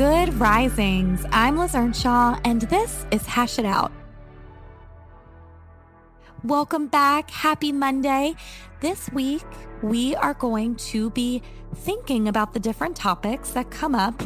[0.00, 1.26] Good risings.
[1.30, 3.92] I'm Liz Earnshaw, and this is Hash It Out.
[6.42, 7.30] Welcome back.
[7.30, 8.34] Happy Monday.
[8.80, 9.44] This week,
[9.82, 11.42] we are going to be
[11.74, 14.22] thinking about the different topics that come up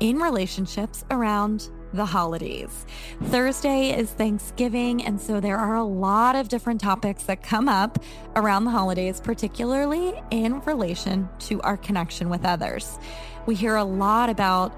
[0.00, 2.86] in relationships around the holidays.
[3.24, 7.98] Thursday is Thanksgiving, and so there are a lot of different topics that come up
[8.34, 12.98] around the holidays, particularly in relation to our connection with others.
[13.46, 14.76] We hear a lot about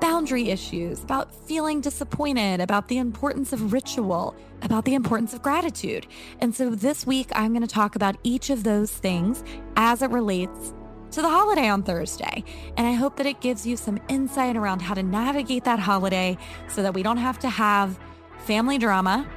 [0.00, 6.06] boundary issues, about feeling disappointed, about the importance of ritual, about the importance of gratitude.
[6.40, 9.44] And so this week, I'm going to talk about each of those things
[9.76, 10.74] as it relates
[11.12, 12.44] to the holiday on Thursday.
[12.76, 16.36] And I hope that it gives you some insight around how to navigate that holiday
[16.68, 17.98] so that we don't have to have
[18.38, 19.28] family drama,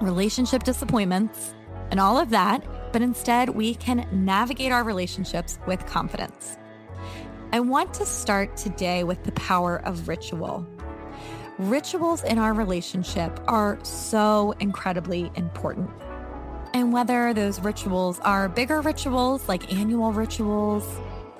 [0.00, 1.54] relationship disappointments,
[1.90, 6.58] and all of that, but instead we can navigate our relationships with confidence.
[7.52, 10.66] I want to start today with the power of ritual.
[11.58, 15.88] Rituals in our relationship are so incredibly important.
[16.74, 20.84] And whether those rituals are bigger rituals like annual rituals,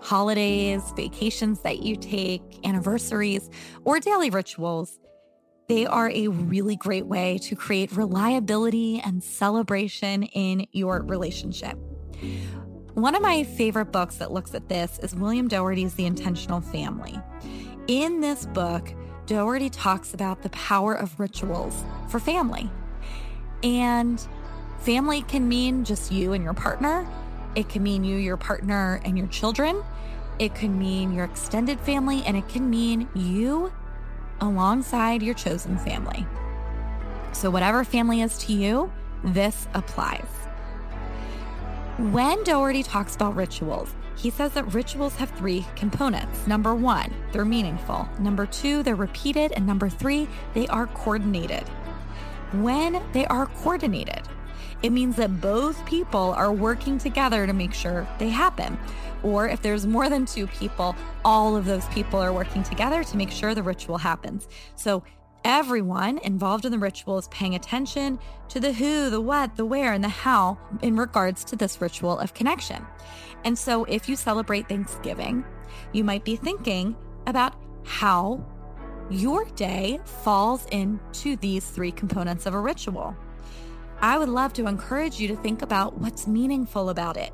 [0.01, 3.51] holidays, vacations that you take, anniversaries,
[3.85, 5.01] or daily rituals,
[5.69, 11.77] they are a really great way to create reliability and celebration in your relationship.
[12.97, 17.21] One of my favorite books that looks at this is William Doherty's The Intentional Family.
[17.89, 18.91] In this book,
[19.27, 22.71] Doherty talks about the power of rituals for family.
[23.63, 24.27] And
[24.79, 27.07] family can mean just you and your partner,
[27.55, 29.85] it can mean you, your partner, and your children.
[30.39, 33.75] It can mean your extended family, and it can mean you
[34.41, 36.27] alongside your chosen family.
[37.33, 38.91] So, whatever family is to you,
[39.23, 40.46] this applies.
[41.99, 46.47] When Doherty talks about rituals, he says that rituals have three components.
[46.47, 48.07] Number one, they're meaningful.
[48.19, 49.53] Number two, they're repeated.
[49.53, 51.67] And number three, they are coordinated.
[52.53, 54.21] When they are coordinated,
[54.83, 58.79] it means that both people are working together to make sure they happen.
[59.23, 63.17] Or if there's more than two people, all of those people are working together to
[63.17, 64.49] make sure the ritual happens.
[64.75, 65.03] So
[65.45, 69.93] Everyone involved in the ritual is paying attention to the who, the what, the where,
[69.93, 72.85] and the how in regards to this ritual of connection.
[73.45, 75.45] And so, if you celebrate Thanksgiving,
[75.93, 77.55] you might be thinking about
[77.85, 78.45] how
[79.09, 83.17] your day falls into these three components of a ritual.
[84.01, 87.33] I would love to encourage you to think about what's meaningful about it.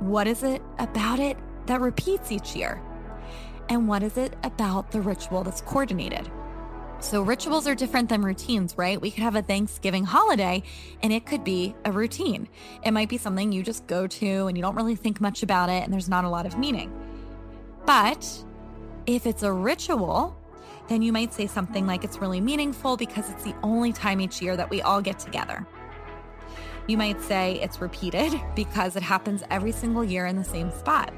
[0.00, 2.82] What is it about it that repeats each year?
[3.68, 6.30] And what is it about the ritual that's coordinated?
[6.98, 9.00] So, rituals are different than routines, right?
[9.00, 10.62] We could have a Thanksgiving holiday
[11.02, 12.48] and it could be a routine.
[12.84, 15.68] It might be something you just go to and you don't really think much about
[15.68, 16.90] it and there's not a lot of meaning.
[17.84, 18.44] But
[19.06, 20.36] if it's a ritual,
[20.88, 24.40] then you might say something like it's really meaningful because it's the only time each
[24.40, 25.66] year that we all get together.
[26.86, 31.12] You might say it's repeated because it happens every single year in the same spot.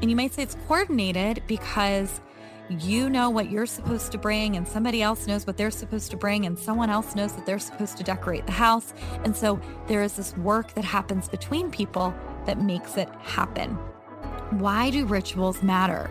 [0.00, 2.20] And you might say it's coordinated because
[2.68, 6.16] you know what you're supposed to bring, and somebody else knows what they're supposed to
[6.16, 8.92] bring, and someone else knows that they're supposed to decorate the house.
[9.24, 12.14] And so there is this work that happens between people
[12.46, 13.70] that makes it happen.
[14.50, 16.10] Why do rituals matter?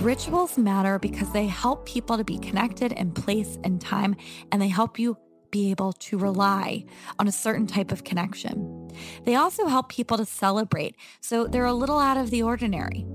[0.00, 4.16] Rituals matter because they help people to be connected in place and time,
[4.52, 5.16] and they help you
[5.50, 6.84] be able to rely
[7.18, 8.90] on a certain type of connection.
[9.24, 13.06] They also help people to celebrate, so they're a little out of the ordinary.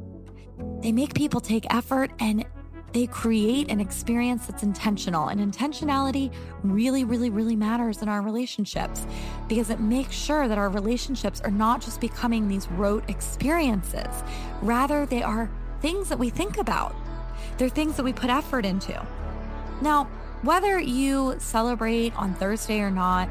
[0.81, 2.45] They make people take effort and
[2.94, 5.28] they create an experience that's intentional.
[5.28, 6.31] And intentionality
[6.63, 9.06] really, really, really matters in our relationships
[9.50, 14.24] because it makes sure that our relationships are not just becoming these rote experiences,
[14.62, 15.50] rather, they are
[15.81, 16.95] things that we think about.
[17.57, 19.06] They're things that we put effort into.
[19.81, 20.06] Now,
[20.44, 23.28] whether you celebrate on Thursday or not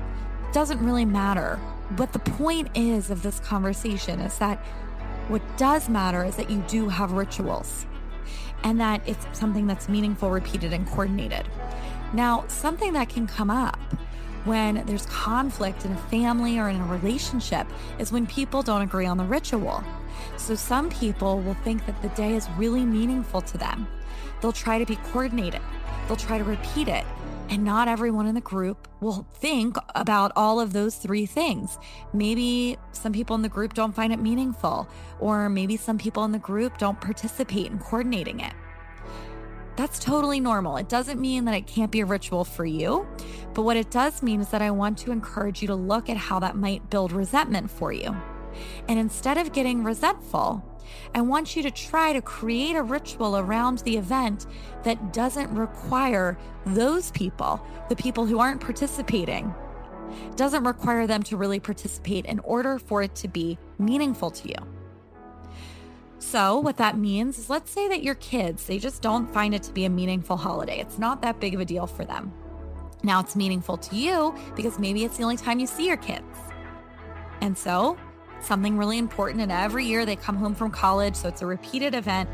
[0.52, 1.58] doesn't really matter.
[1.92, 4.58] But the point is of this conversation is that
[5.28, 7.86] what does matter is that you do have rituals
[8.64, 11.46] and that it's something that's meaningful, repeated, and coordinated.
[12.12, 13.78] Now, something that can come up
[14.44, 17.66] when there's conflict in a family or in a relationship
[17.98, 19.82] is when people don't agree on the ritual.
[20.36, 23.86] So some people will think that the day is really meaningful to them.
[24.40, 25.60] They'll try to be coordinated,
[26.06, 27.04] they'll try to repeat it.
[27.52, 31.78] And not everyone in the group will think about all of those three things.
[32.14, 34.88] Maybe some people in the group don't find it meaningful,
[35.20, 38.54] or maybe some people in the group don't participate in coordinating it.
[39.76, 40.78] That's totally normal.
[40.78, 43.06] It doesn't mean that it can't be a ritual for you,
[43.52, 46.16] but what it does mean is that I want to encourage you to look at
[46.16, 48.16] how that might build resentment for you.
[48.88, 50.62] And instead of getting resentful,
[51.14, 54.46] I want you to try to create a ritual around the event
[54.82, 59.54] that doesn't require those people, the people who aren't participating,
[60.36, 64.54] doesn't require them to really participate in order for it to be meaningful to you.
[66.18, 69.62] So, what that means is let's say that your kids, they just don't find it
[69.64, 70.78] to be a meaningful holiday.
[70.78, 72.32] It's not that big of a deal for them.
[73.02, 76.38] Now, it's meaningful to you because maybe it's the only time you see your kids.
[77.40, 77.96] And so,
[78.44, 81.94] something really important, and every year they come home from college, so it's a repeated
[81.94, 82.28] event,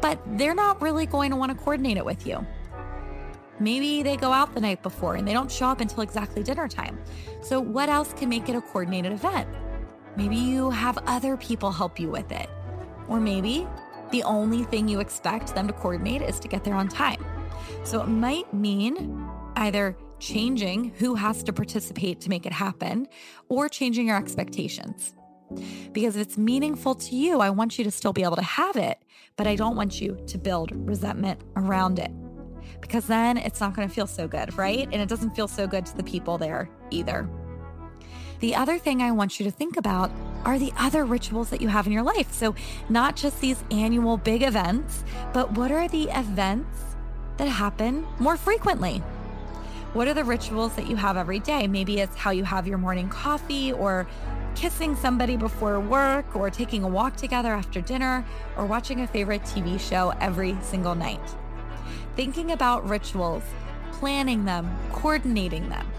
[0.00, 2.46] but they're not really going to want to coordinate it with you.
[3.58, 6.68] Maybe they go out the night before and they don't show up until exactly dinner
[6.68, 6.98] time.
[7.40, 9.48] So, what else can make it a coordinated event?
[10.16, 12.48] Maybe you have other people help you with it.
[13.08, 13.66] Or maybe
[14.10, 17.24] the only thing you expect them to coordinate is to get there on time.
[17.84, 19.26] So it might mean
[19.56, 23.06] either changing who has to participate to make it happen
[23.48, 25.14] or changing your expectations.
[25.92, 28.76] Because if it's meaningful to you, I want you to still be able to have
[28.76, 28.98] it,
[29.36, 32.10] but I don't want you to build resentment around it.
[32.80, 34.88] Because then it's not going to feel so good, right?
[34.90, 37.28] And it doesn't feel so good to the people there either.
[38.40, 40.10] The other thing I want you to think about
[40.44, 42.32] are the other rituals that you have in your life.
[42.32, 42.54] So,
[42.88, 46.96] not just these annual big events, but what are the events
[47.38, 49.02] that happen more frequently?
[49.96, 51.66] What are the rituals that you have every day?
[51.66, 54.06] Maybe it's how you have your morning coffee or
[54.54, 58.22] kissing somebody before work or taking a walk together after dinner
[58.58, 61.22] or watching a favorite TV show every single night.
[62.14, 63.42] Thinking about rituals,
[63.92, 65.90] planning them, coordinating them,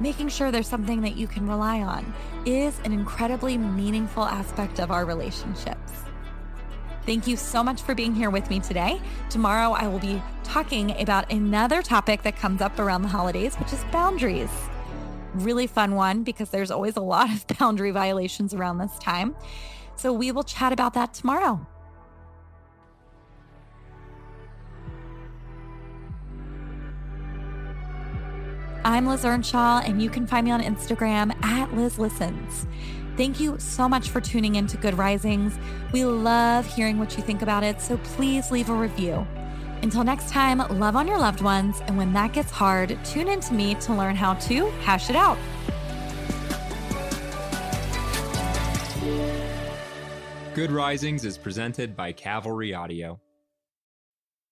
[0.00, 2.12] making sure there's something that you can rely on
[2.44, 5.92] is an incredibly meaningful aspect of our relationships.
[7.04, 9.00] Thank you so much for being here with me today.
[9.28, 13.72] Tomorrow, I will be talking about another topic that comes up around the holidays, which
[13.72, 14.50] is boundaries.
[15.34, 19.34] Really fun one because there's always a lot of boundary violations around this time.
[19.96, 21.66] So, we will chat about that tomorrow.
[28.84, 32.66] I'm Liz Earnshaw, and you can find me on Instagram at Liz Listens.
[33.16, 35.58] Thank you so much for tuning in to Good Risings.
[35.92, 39.26] We love hearing what you think about it, so please leave a review.
[39.82, 43.40] Until next time, love on your loved ones, and when that gets hard, tune in
[43.40, 45.36] to me to learn how to hash it out.
[50.54, 53.20] Good Risings is presented by Cavalry Audio.